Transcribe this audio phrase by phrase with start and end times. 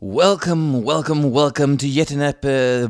[0.00, 2.86] Welcome, welcome, welcome to yet an epi-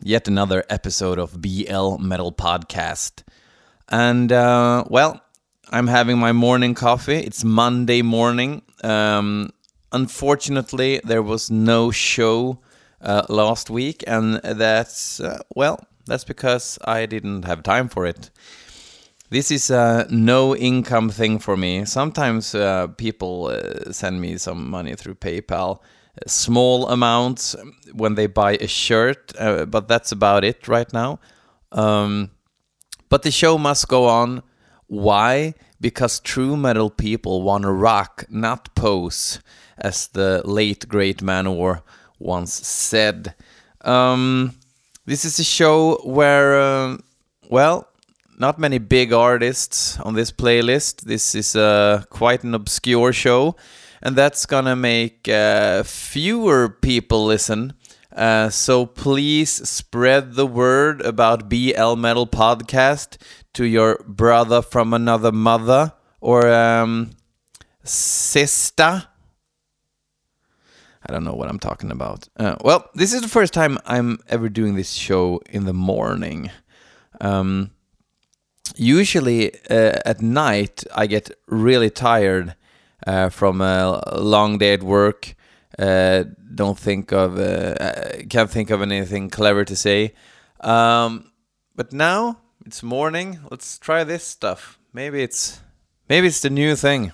[0.00, 3.24] yet another episode of BL Metal Podcast.
[3.88, 5.20] And uh, well,
[5.70, 7.16] I'm having my morning coffee.
[7.16, 8.62] It's Monday morning.
[8.84, 9.50] Um,
[9.90, 12.60] unfortunately, there was no show
[13.00, 18.30] uh, last week, and that's uh, well, that's because I didn't have time for it.
[19.30, 21.84] This is a no income thing for me.
[21.84, 25.80] Sometimes uh, people uh, send me some money through PayPal,
[26.26, 27.54] small amounts
[27.92, 31.20] when they buy a shirt, uh, but that's about it right now.
[31.72, 32.30] Um,
[33.10, 34.42] but the show must go on.
[34.86, 35.52] Why?
[35.78, 39.40] Because true metal people want to rock, not pose,
[39.76, 41.82] as the late great Manowar
[42.18, 43.34] once said.
[43.82, 44.54] Um,
[45.04, 46.96] this is a show where, uh,
[47.50, 47.88] well,
[48.38, 51.02] not many big artists on this playlist.
[51.02, 53.56] This is uh, quite an obscure show,
[54.00, 57.74] and that's gonna make uh, fewer people listen.
[58.14, 63.16] Uh, so please spread the word about BL Metal Podcast
[63.54, 67.10] to your brother from another mother or um,
[67.84, 69.04] sister.
[71.06, 72.28] I don't know what I'm talking about.
[72.36, 76.50] Uh, well, this is the first time I'm ever doing this show in the morning.
[77.20, 77.70] Um,
[78.76, 82.54] usually uh, at night I get really tired
[83.06, 85.34] uh, from a long day at work.
[85.78, 86.24] Uh,
[86.54, 87.74] don't think of uh,
[88.28, 90.14] can't think of anything clever to say.
[90.60, 91.32] Um,
[91.76, 93.38] but now it's morning.
[93.50, 94.78] Let's try this stuff.
[94.92, 95.60] Maybe it's
[96.08, 97.12] maybe it's the new thing.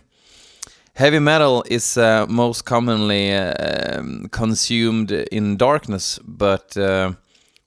[0.94, 7.14] Heavy metal is uh, most commonly uh, um, consumed in darkness, but uh,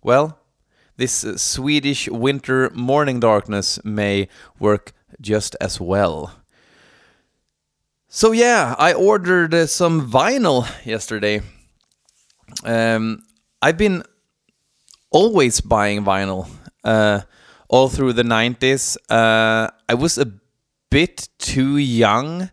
[0.02, 0.37] well,
[0.98, 4.28] this uh, Swedish winter morning darkness may
[4.60, 6.34] work just as well.
[8.10, 11.42] So yeah, I ordered uh, some vinyl yesterday.
[12.64, 13.24] Um,
[13.62, 14.04] I've been
[15.12, 16.48] always buying vinyl
[16.84, 17.22] uh,
[17.68, 18.98] all through the 90s.
[19.10, 20.32] Uh, I was a
[20.90, 22.50] bit too young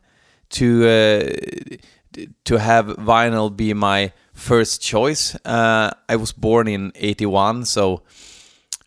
[0.51, 5.35] to uh, to have vinyl be my first choice.
[5.45, 8.03] Uh, I was born in 81, so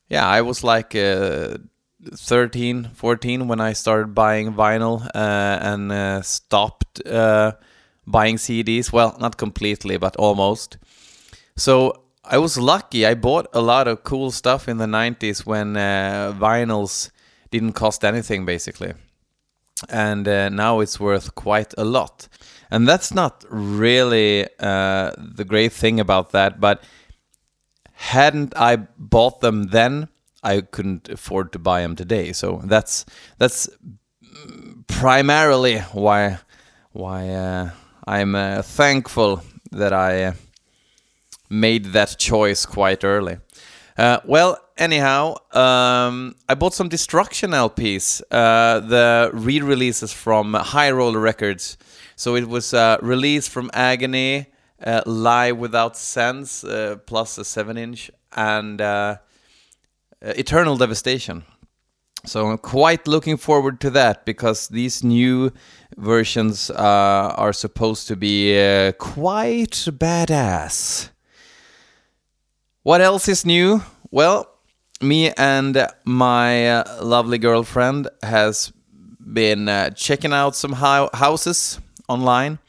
[0.10, 1.58] yeah, I was like uh,
[2.16, 7.54] 13, 14 when I started buying vinyl uh, and uh, stopped uh,
[8.06, 8.92] buying CDs.
[8.92, 10.78] Well, not completely, but almost.
[11.56, 13.06] So I was lucky.
[13.06, 17.10] I bought a lot of cool stuff in the 90s when uh, vinyls
[17.52, 18.94] didn't cost anything, basically.
[19.90, 22.28] And uh, now it's worth quite a lot.
[22.72, 26.84] And that's not really the great thing about that, but
[27.98, 30.08] hadn't I bought them then,
[30.44, 32.32] I couldn't afford to buy them today.
[32.32, 33.06] So that's
[33.40, 33.68] that's
[34.88, 36.38] primarily why
[36.92, 37.72] why uh,
[38.08, 39.42] I'm uh, thankful
[39.72, 40.34] that I uh,
[41.50, 43.38] made that choice quite early.
[43.98, 51.20] Uh, well, anyhow, um, I bought some Destruction LPs, uh, the re-releases from High Roller
[51.20, 51.78] Records.
[52.16, 54.48] So it was released from Agony
[54.84, 59.18] uh, Without Sense, uh, plus a 7 inch, and uh,
[60.22, 61.44] Eternal Devastation.
[62.26, 65.52] So I'm quite looking forward to that because these new
[65.96, 71.10] versions uh, are supposed to be uh, quite badass.
[72.84, 73.82] What else is new?
[74.12, 74.50] Well,
[75.02, 78.74] me and my uh, lovely girlfriend has
[79.34, 82.60] been checking out some ho- houses online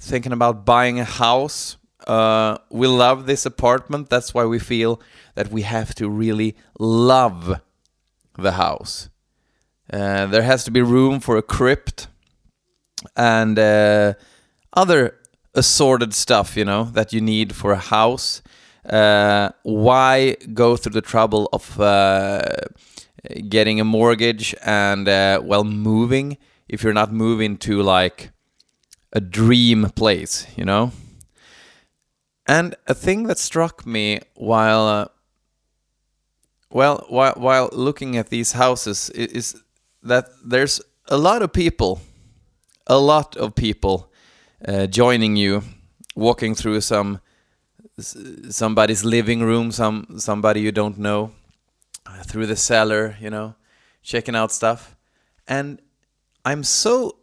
[0.00, 1.76] thinking about buying a house.
[2.06, 4.10] Uh, we love this apartment.
[4.10, 5.00] That's why we feel
[5.34, 7.60] that we have to really love
[8.38, 9.08] the house.
[9.92, 12.08] Uh, there has to be room for a crypt
[13.16, 14.14] and uh,
[14.72, 15.16] other
[15.54, 18.42] assorted stuff, you know, that you need for a house.
[18.88, 22.42] Uh, why go through the trouble of uh,
[23.48, 26.36] getting a mortgage and, uh, well, moving
[26.68, 28.30] if you're not moving to like
[29.12, 30.92] a dream place, you know?
[32.46, 35.08] And a thing that struck me while, uh,
[36.70, 39.62] well, while, while looking at these houses is, is
[40.02, 42.00] that there's a lot of people,
[42.86, 44.12] a lot of people
[44.66, 45.62] uh, joining you,
[46.14, 47.20] walking through some
[48.50, 51.32] somebody's living room, some somebody you don't know,
[52.04, 53.54] uh, through the cellar, you know,
[54.02, 54.96] checking out stuff,
[55.48, 55.80] and
[56.44, 57.16] I'm so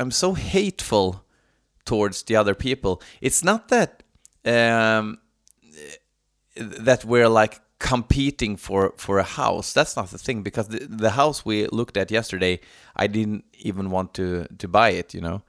[0.00, 1.24] I'm so hateful
[1.84, 3.02] towards the other people.
[3.20, 4.02] It's not that
[4.44, 5.18] um,
[6.56, 9.72] that we're like competing for for a house.
[9.72, 12.60] That's not the thing because the, the house we looked at yesterday,
[12.96, 15.42] I didn't even want to to buy it, you know.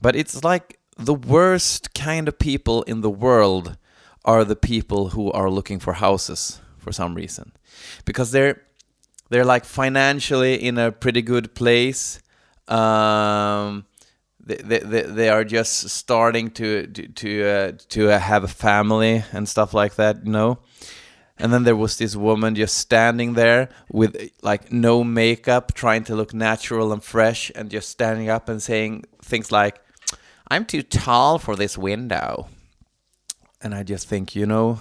[0.00, 3.76] But it's like the worst kind of people in the world
[4.24, 7.52] are the people who are looking for houses for some reason
[8.04, 8.62] because they're
[9.30, 12.21] they're like financially in a pretty good place
[12.72, 13.86] um,
[14.40, 19.74] they, they, they are just starting to to uh, to have a family and stuff
[19.74, 20.58] like that you know?
[21.38, 26.14] And then there was this woman just standing there with like no makeup trying to
[26.14, 29.80] look natural and fresh and just standing up and saying things like
[30.48, 32.48] i'm too tall for this window.
[33.60, 34.80] And i just think you know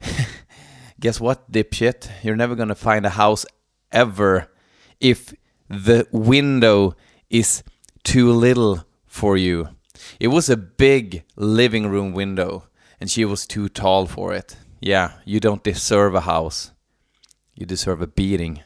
[1.00, 2.10] guess what dipshit?
[2.22, 3.46] You're never to find a house
[3.90, 4.50] ever
[5.00, 5.34] if
[5.70, 6.94] the window
[7.30, 7.62] is
[8.04, 9.68] too little for you
[10.18, 12.64] it was a big living room window
[13.00, 16.72] and she was too tall for it yeah, you don't deserve a house.
[17.54, 18.62] You deserve a beating.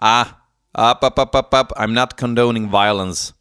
[0.00, 0.42] Ah,
[0.74, 1.72] up, up, up, up, up.
[1.76, 3.32] I'm not condoning violence.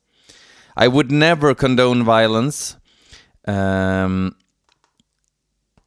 [0.77, 2.77] I would never condone violence.
[3.45, 4.35] Um,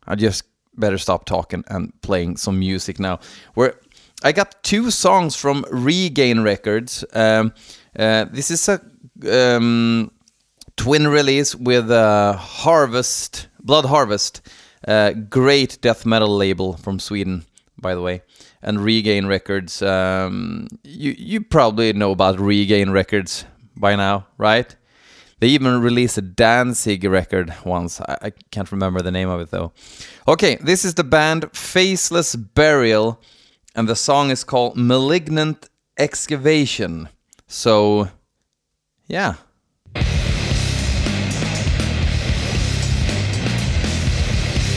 [0.06, 0.42] I just
[0.76, 3.20] better stop talking and playing some music now.
[3.54, 3.80] Where
[4.24, 7.04] I got two songs from Regain Records.
[7.12, 7.52] Um,
[7.98, 8.80] uh, this is a
[9.30, 10.10] um,
[10.76, 14.40] twin release with uh, Harvest, Blood Harvest.
[14.86, 17.44] Uh, great death metal label from Sweden,
[17.78, 18.22] by the way.
[18.62, 19.82] And Regain Records.
[19.82, 23.44] Um, you you probably know about Regain Records
[23.76, 24.74] by now, right?
[25.38, 28.00] They even released a Danzig record once.
[28.00, 29.72] I, I can't remember the name of it though.
[30.26, 33.20] Okay, this is the band Faceless Burial,
[33.76, 35.68] and the song is called Malignant
[35.98, 37.10] Excavation.
[37.46, 38.08] So,
[39.06, 39.34] yeah.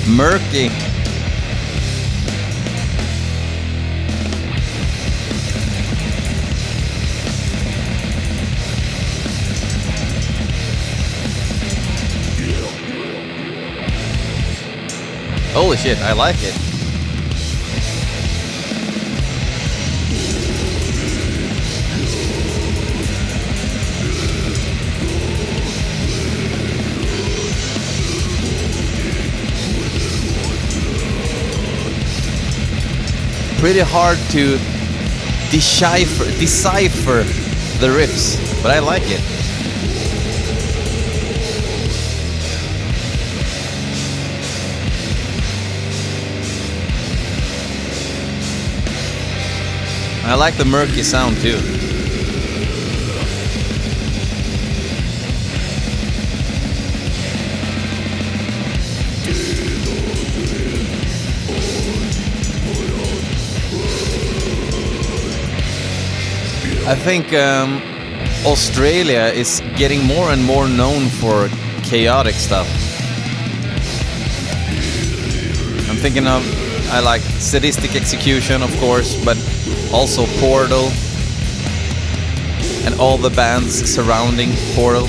[0.10, 0.70] murky.
[15.54, 16.69] Holy shit, I like it.
[33.72, 34.58] Pretty hard to
[35.52, 37.22] decipher decipher
[37.80, 39.22] the riffs, but I like it.
[50.26, 51.99] I like the murky sound too.
[66.90, 67.80] I think um,
[68.48, 71.48] Australia is getting more and more known for
[71.84, 72.68] chaotic stuff.
[75.88, 76.42] I'm thinking of,
[76.92, 79.38] I like Sadistic Execution, of course, but
[79.94, 80.90] also Portal
[82.88, 85.06] and all the bands surrounding Portal.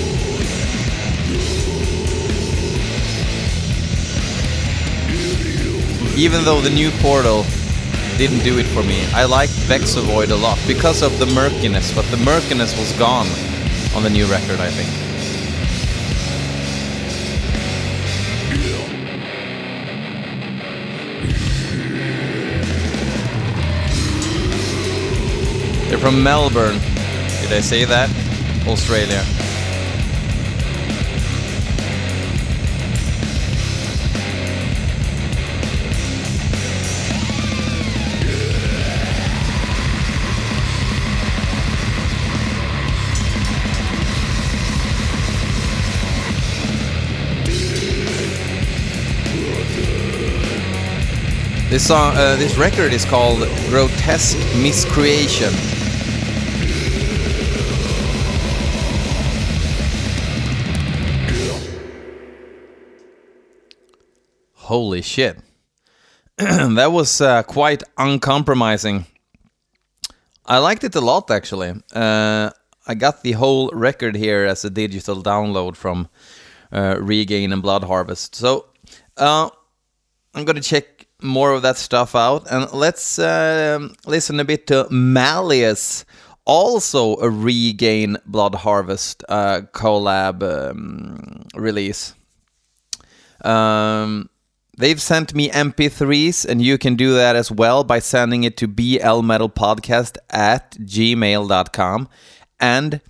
[6.14, 7.46] Even though the new Portal
[8.20, 9.02] didn't do it for me.
[9.14, 13.26] I liked Vexovoid a lot because of the murkiness, but the murkiness was gone
[13.96, 14.90] on the new record, I think.
[25.88, 26.78] They're from Melbourne.
[27.40, 28.10] Did I say that?
[28.68, 29.39] Australia.
[51.70, 55.52] This song, uh, this record is called Grotesque Miscreation.
[64.54, 65.38] Holy shit.
[66.38, 69.06] that was uh, quite uncompromising.
[70.44, 71.80] I liked it a lot actually.
[71.94, 72.50] Uh,
[72.88, 76.08] I got the whole record here as a digital download from
[76.72, 78.34] uh, Regain and Blood Harvest.
[78.34, 78.66] So
[79.16, 79.50] uh,
[80.34, 82.46] I'm gonna check more of that stuff out.
[82.50, 86.04] And let's uh, listen a bit to Malleus,
[86.44, 92.14] also a Regain Blood Harvest uh, collab um, release.
[93.44, 94.28] Um,
[94.76, 98.68] they've sent me MP3s, and you can do that as well by sending it to
[98.68, 102.08] blmetalpodcast at gmail.com.
[102.58, 103.00] And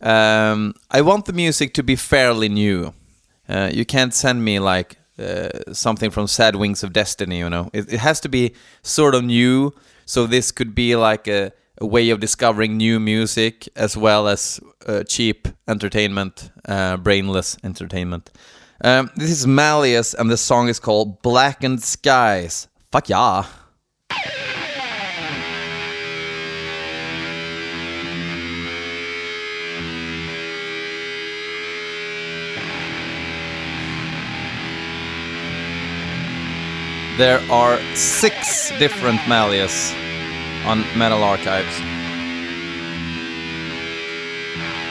[0.00, 2.92] Um, I want the music to be fairly new.
[3.48, 7.70] Uh, you can't send me like uh, something from Sad Wings of Destiny, you know.
[7.72, 9.72] It, it has to be sort of new.
[10.06, 14.60] So this could be like a, a way of discovering new music as well as
[14.86, 18.30] uh, cheap entertainment, uh, brainless entertainment.
[18.82, 22.68] Um, this is Malleus, and the song is called Blackened Skies.
[22.90, 23.46] Fuck yeah.
[37.16, 39.92] There are six different Malleus
[40.66, 41.78] on Metal Archives.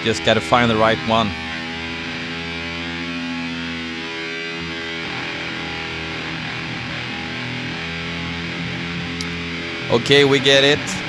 [0.06, 1.28] Just gotta find the right one.
[9.92, 11.03] Okay, we get it.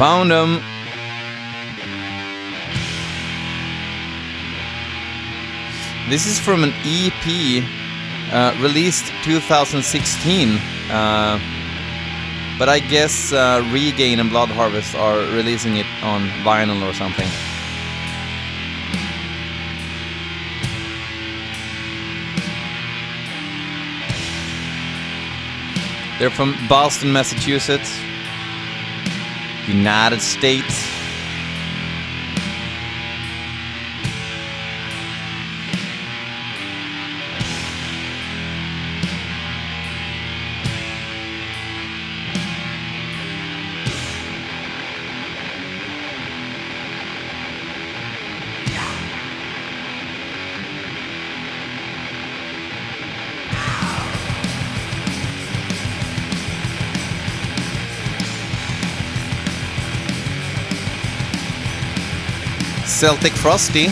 [0.00, 0.62] Found them.
[6.08, 7.62] This is from an EP
[8.32, 10.56] uh, released 2016.
[10.88, 11.38] Uh,
[12.58, 17.28] but I guess uh, Regain and Blood Harvest are releasing it on vinyl or something.
[26.18, 28.00] They're from Boston, Massachusetts,
[29.70, 30.89] United States.
[63.00, 63.86] Celtic Frosty.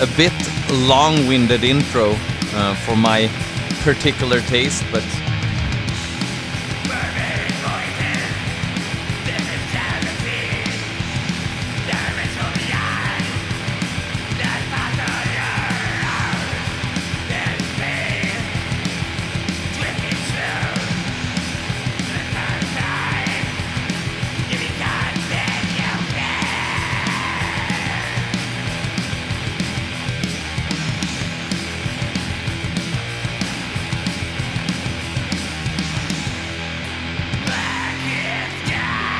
[0.00, 0.32] A bit
[0.72, 2.16] long-winded intro
[2.54, 3.30] uh, for my
[3.84, 5.04] particular taste, but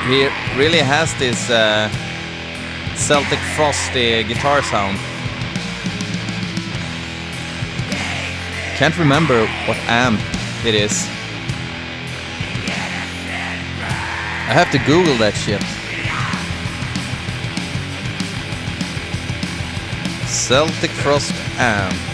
[0.07, 1.89] he really has this uh,
[2.95, 4.97] Celtic Frosty guitar sound.
[8.75, 10.19] Can't remember what amp
[10.65, 11.07] it is.
[14.45, 15.61] I have to Google that shit.
[20.27, 22.12] Celtic Frost amp.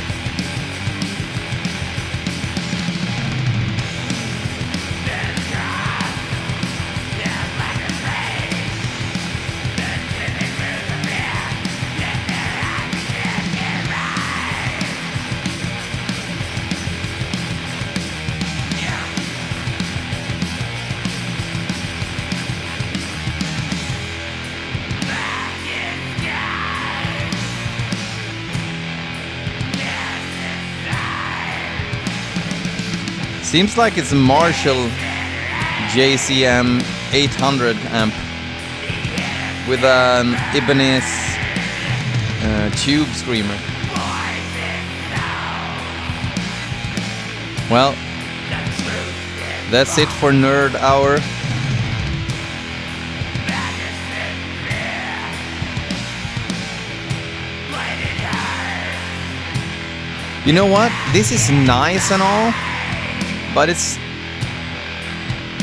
[33.50, 34.90] Seems like it's a Marshall
[35.90, 38.14] JCM 800 amp
[39.68, 41.04] with an Ibanez
[42.44, 43.58] uh, tube screamer.
[47.72, 47.96] Well,
[49.72, 51.18] that's it for Nerd Hour.
[60.46, 60.92] You know what?
[61.14, 62.54] This is nice and all,
[63.54, 63.98] but it's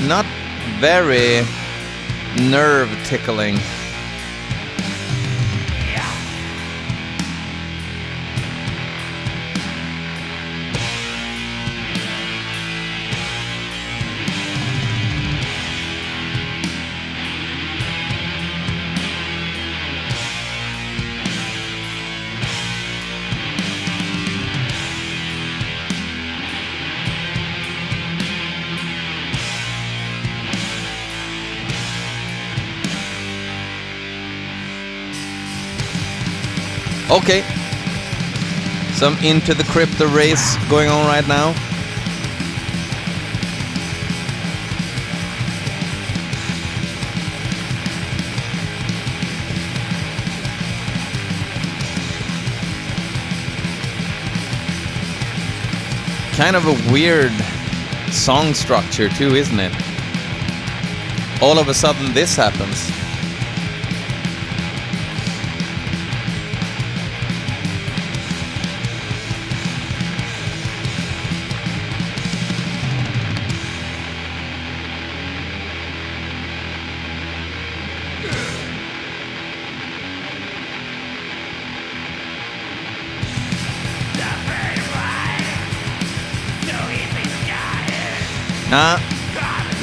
[0.07, 0.27] not
[0.81, 1.45] very
[2.51, 3.59] nerve tickling.
[37.17, 37.41] Okay.
[38.93, 41.55] Some Into the Crypts of Rays going on right now.
[56.37, 57.33] Kind of a weird
[58.13, 59.73] song structure too, isn't it?
[61.41, 63.06] All of a sudden this happens.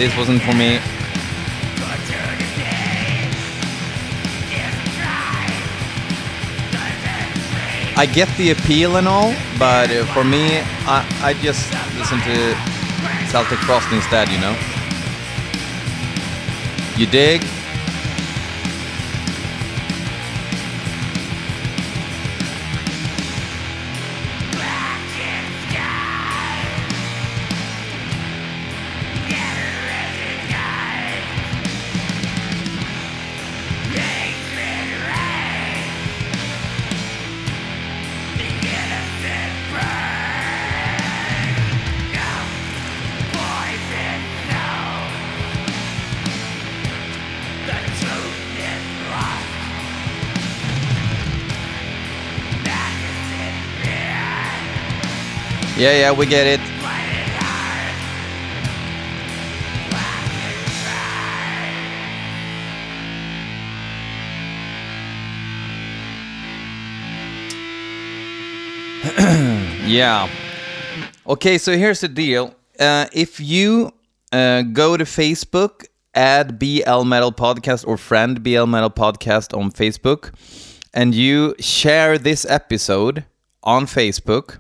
[0.04, 0.80] This wasn't for me.
[7.96, 12.56] I get the appeal and all, but uh, for me, I, I just listen to
[13.32, 14.58] Celtic Frost instead, you know?
[16.98, 17.53] You dig?
[55.84, 56.62] Yeah, yeah, we get it.
[69.86, 70.30] yeah.
[71.28, 72.56] Okay, so here's the deal.
[72.80, 73.92] Uh, if you
[74.32, 80.32] uh, go to Facebook, add BL Metal Podcast or friend BL Metal Podcast on Facebook,
[80.94, 83.26] and you share this episode
[83.64, 84.60] on Facebook,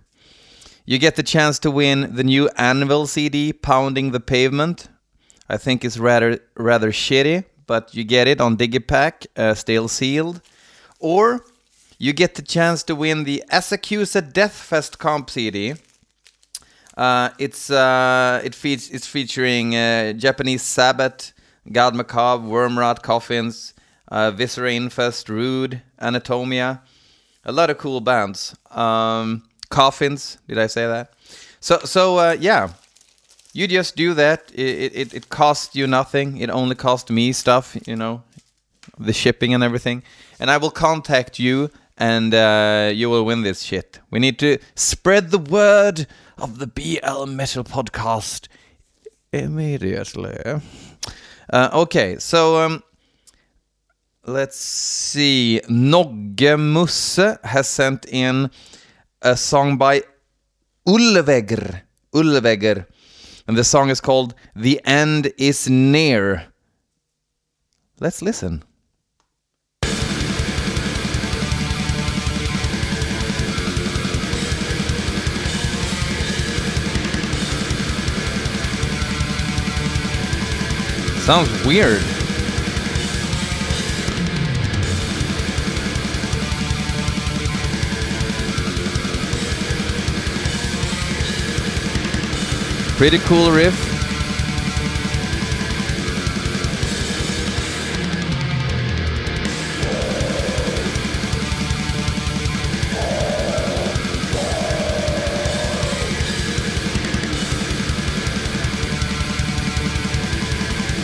[0.85, 4.89] you get the chance to win the new Anvil CD, Pounding the Pavement.
[5.49, 10.41] I think it's rather rather shitty, but you get it on Digipack, uh, still sealed.
[10.99, 11.45] Or
[11.97, 15.75] you get the chance to win the Asakusa Deathfest comp CD.
[16.97, 21.33] Uh, it's uh, it fe- it's featuring uh, Japanese Sabbath,
[21.71, 23.73] God Macabre, Wormrot Coffins,
[24.09, 26.81] uh, Viscera Infest, Rude, Anatomia,
[27.45, 28.55] a lot of cool bands.
[28.69, 29.43] Um,
[29.73, 31.13] coffins, did I say that?
[31.59, 32.69] So so uh, yeah,
[33.53, 34.51] you just do that.
[34.53, 36.37] It, it it costs you nothing.
[36.37, 38.21] It only costs me stuff, you know,
[38.99, 40.03] the shipping and everything.
[40.39, 43.99] And I will contact you and uh, you will win this shit.
[44.09, 46.07] We need to spread the word
[46.37, 48.47] of the BL Metal podcast
[49.31, 50.37] immediately.
[51.49, 52.83] Uh, okay, so um,
[54.25, 55.61] let's see.
[55.69, 58.49] Nogge Musse has sent in
[59.23, 60.03] a song by
[60.85, 61.81] Ulvegr.
[62.13, 62.85] Ulvegr.
[63.47, 66.47] And the song is called The End Is Near.
[67.99, 68.63] Let's listen.
[81.21, 82.22] Sounds weird.
[93.03, 93.75] Pretty cool riff.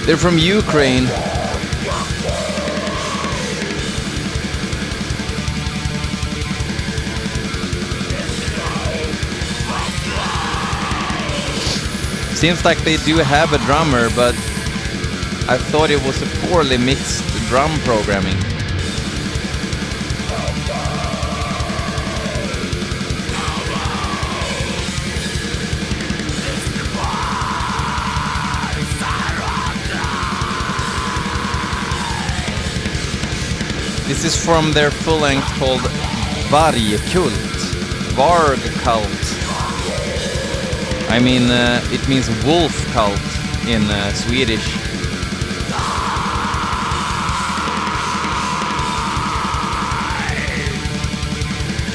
[0.06, 1.29] They're from Ukraine.
[12.40, 14.34] Seems like they do have a drummer, but
[15.50, 18.38] I thought it was a poorly mixed drum programming.
[34.08, 35.82] This is from their full length called
[36.48, 37.34] Vargkult.
[38.16, 39.29] Varg Cult.
[41.10, 43.20] I mean, uh, it means wolf cult
[43.68, 44.64] in uh, Swedish.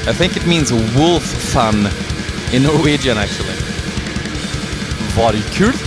[0.07, 1.87] I think it means wolf fun
[2.53, 3.55] in Norwegian actually.
[5.15, 5.81] Varkult?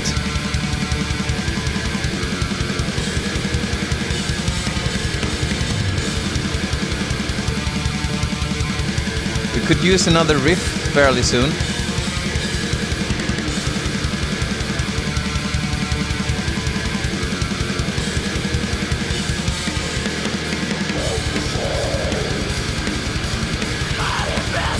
[9.55, 10.63] We could use another riff
[10.95, 11.68] fairly soon.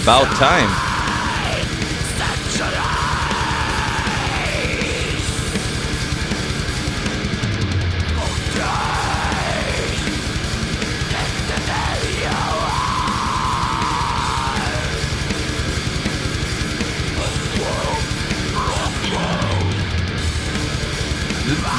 [0.09, 0.71] About time.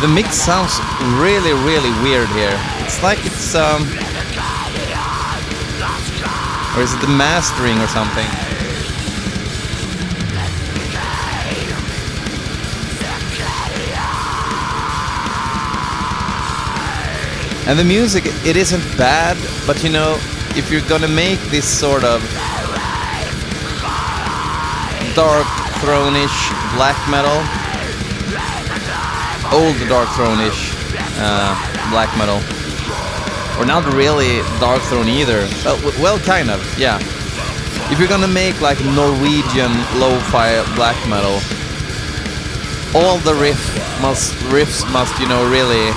[0.01, 0.79] The, mix sounds
[1.19, 2.55] really, really weird here.
[2.81, 3.87] It's like it's um,
[6.79, 8.25] or is it the mastering or something?
[17.67, 19.35] And the music, it isn't bad,
[19.67, 20.13] but you know,
[20.55, 22.21] if you're gonna make this sort of
[25.15, 25.47] dark
[25.83, 26.39] throne-ish
[26.75, 27.35] black metal,
[29.51, 30.71] old Darkthrone-ish
[31.19, 32.39] uh, black metal,
[33.59, 35.45] or not really Darkthrone either.
[35.65, 36.97] Well, well, kind of, yeah.
[37.91, 41.37] If you're gonna make like Norwegian lo-fi black metal,
[42.95, 43.59] all the riff
[44.01, 45.91] must riffs must you know really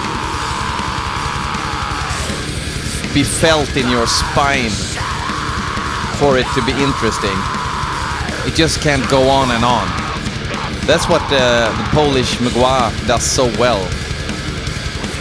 [3.14, 4.70] be felt in your spine
[6.18, 7.38] for it to be interesting.
[8.44, 9.86] It just can't go on and on.
[10.86, 13.84] That's what uh, the Polish Mgła does so well.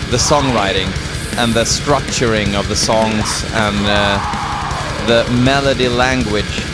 [0.10, 0.90] The songwriting
[1.38, 6.71] and the structuring of the songs and uh, the melody language.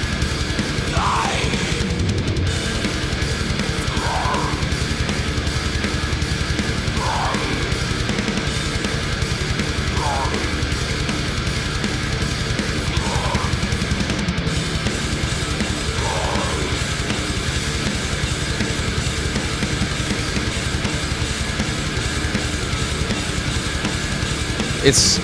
[24.84, 25.20] It's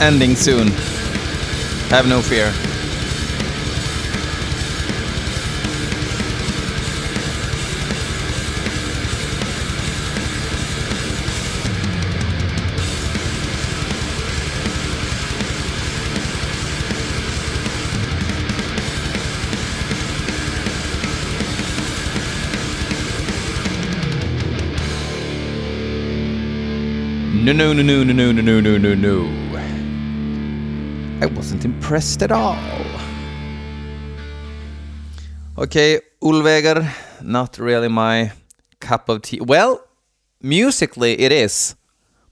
[0.00, 0.68] ending soon.
[1.88, 2.52] Have no fear.
[27.48, 29.26] No, no, no, no, no, no, no, no, no, no.
[31.22, 32.58] I wasn't impressed at all.
[35.56, 38.32] Okay, Ulvegar, not really my
[38.80, 39.40] cup of tea.
[39.40, 39.82] Well,
[40.42, 41.74] musically it is,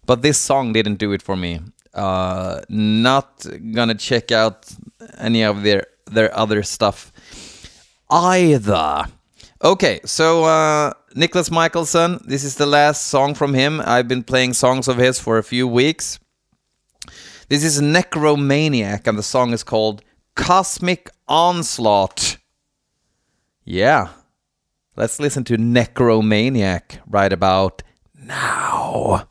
[0.05, 1.61] but this song didn't do it for me.
[1.95, 4.71] Uh, not gonna check out
[5.17, 7.11] any of their their other stuff
[8.11, 9.07] either.
[9.67, 13.81] Okay, so uh, Nicholas Michelson, this is the last song from him.
[13.81, 16.21] I've been playing songs of his for a few weeks.
[17.49, 20.05] This is Necromaniac, and the song is called
[20.37, 22.37] Cosmic Onslaught.
[23.65, 24.11] Yeah,
[24.95, 27.83] let's listen to Necromaniac right about
[28.15, 29.27] now.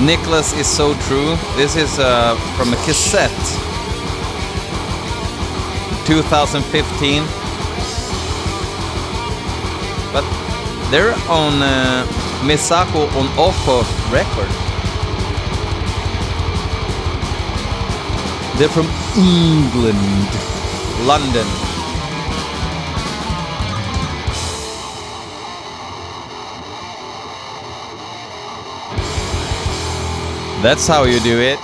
[0.00, 1.36] Nicholas is so true.
[1.56, 3.30] This is uh, from a cassette,
[6.06, 7.24] 2015.
[10.12, 10.24] But
[10.90, 12.06] they're on uh,
[12.46, 13.82] Misako on Oko
[14.14, 14.48] record.
[18.56, 20.28] They're from England,
[21.06, 21.67] London.
[30.60, 31.58] That's how you do it.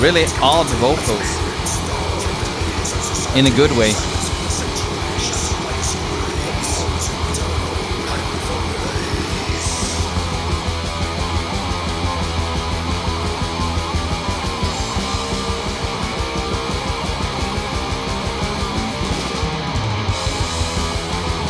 [0.00, 1.38] Really odd vocals.
[3.36, 4.17] In a good way.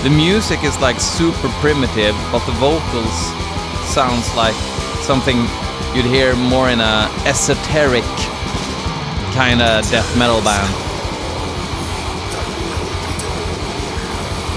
[0.03, 3.19] The music is like super primitive, but the vocals
[3.93, 4.55] sounds like
[5.03, 5.39] something
[5.95, 8.05] you'd hear more in a esoteric
[9.35, 10.69] kind of death metal band.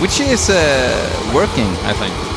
[0.01, 2.31] Which is uh, working, I think.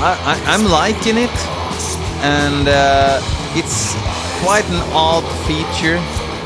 [0.00, 1.30] I, am liking it,
[2.22, 3.20] and uh,
[3.56, 3.94] it's
[4.44, 5.98] quite an odd feature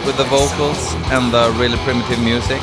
[0.07, 2.61] with the vocals and the really primitive music.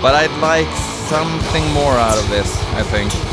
[0.00, 0.70] But I'd like
[1.08, 3.29] something more out of this, I think.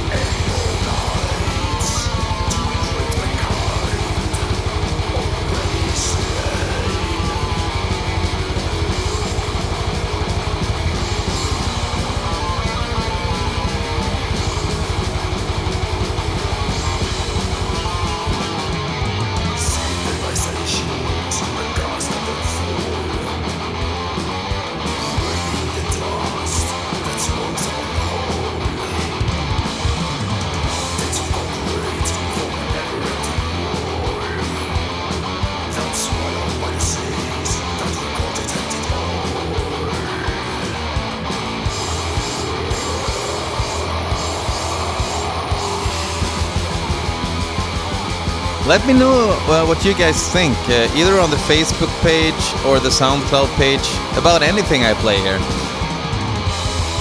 [48.68, 52.34] Let me know uh, what you guys think, uh, either on the Facebook page
[52.66, 55.40] or the SoundCloud page, about anything I play here.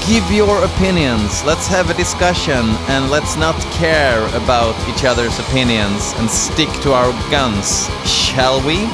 [0.06, 6.14] Give your opinions, let's have a discussion, and let's not care about each other's opinions
[6.18, 8.86] and stick to our guns, shall we?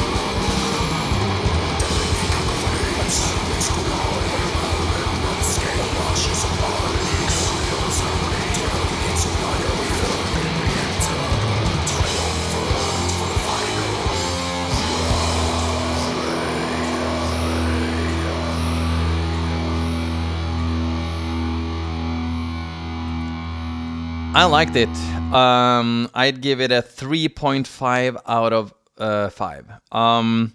[24.43, 24.89] I liked it.
[25.33, 29.67] Um, I'd give it a 3.5 out of uh, 5.
[29.93, 30.55] Um,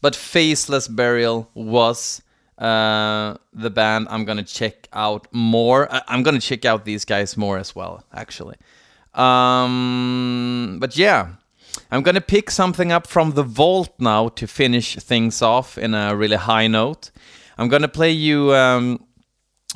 [0.00, 2.22] but Faceless Burial was
[2.56, 5.86] uh, the band I'm gonna check out more.
[5.92, 8.56] I- am gonna check out these guys more as well, actually.
[9.12, 11.32] Um, but yeah,
[11.90, 16.16] I'm gonna pick something up from the vault now to finish things off in a
[16.16, 17.10] really high note.
[17.58, 19.04] I'm gonna play you um,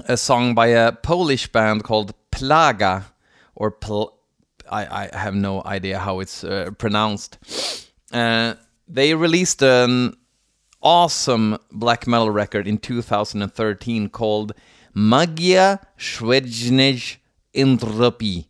[0.07, 3.05] a song by a Polish band called Plaga
[3.61, 4.19] or pl-
[4.71, 7.37] I, I have no idea how it's uh, pronounced.
[8.11, 8.55] Uh,
[8.89, 10.17] they released an
[10.81, 14.55] awesome black metal record in 2013 called
[14.95, 17.19] Magia Szwedznej
[17.55, 18.47] Entropii.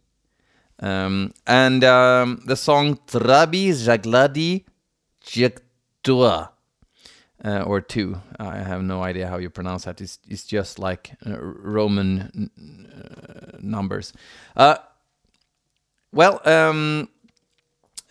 [0.79, 4.65] Um, and um, the song Trabi Zagladi
[5.25, 6.51] Jektua.
[7.43, 8.21] Uh, or two.
[8.39, 10.03] I have no idea how you pronounce that.
[10.03, 12.51] It's, it's just like uh, Roman
[12.95, 14.13] uh, numbers.
[14.55, 14.77] Uh,
[16.13, 17.09] well, um,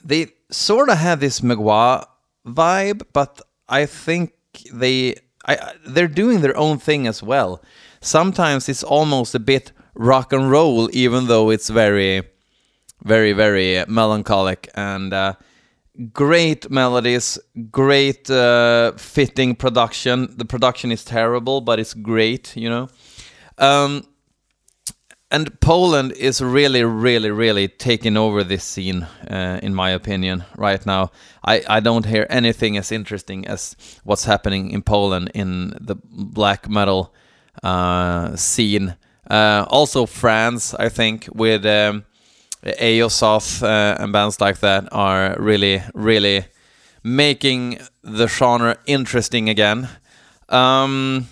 [0.03, 2.05] they sort of have this Mgła
[2.45, 4.33] vibe, but I think
[4.73, 7.61] they I, they're doing their own thing as well.
[8.01, 12.23] Sometimes it's almost a bit rock and roll, even though it's very,
[13.03, 15.33] very, very melancholic and uh,
[16.13, 17.39] great melodies,
[17.71, 20.33] great uh, fitting production.
[20.37, 22.87] The production is terrible, but it's great, you know.
[23.57, 24.05] Um,
[25.31, 30.83] and Poland is really, really, really taking over this scene, uh, in my opinion, right
[30.85, 31.11] now.
[31.43, 36.67] I, I don't hear anything as interesting as what's happening in Poland in the black
[36.67, 37.13] metal
[37.61, 38.95] uh, scene.
[39.29, 42.05] Uh, also, France, I think, with um,
[42.63, 46.45] Aosoth uh, and bands like that, are really, really
[47.03, 49.89] making the genre interesting again.
[50.49, 51.27] Um,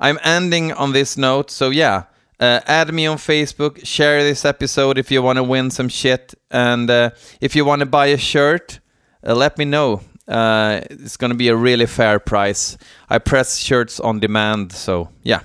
[0.00, 2.04] I'm ending on this note, so yeah
[2.40, 6.34] uh, add me on Facebook, share this episode if you want to win some shit.
[6.50, 8.80] And uh, if you want to buy a shirt,
[9.26, 10.00] uh, let me know.
[10.26, 12.78] Uh, it's going to be a really fair price.
[13.10, 15.40] I press shirts on demand, so yeah.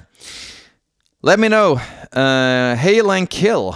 [1.21, 1.81] Let me know.
[2.13, 3.75] Uh, hail and kill.